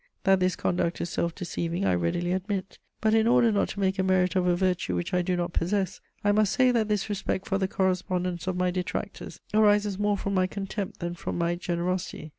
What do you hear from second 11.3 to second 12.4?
my generosity.